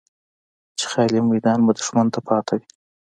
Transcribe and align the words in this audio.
چې 0.77 0.85
خالي 0.91 1.21
میدان 1.31 1.59
به 1.65 1.71
دښمن 1.77 2.07
ته 2.13 2.19
پاتې 2.27 2.53
وي. 2.59 2.67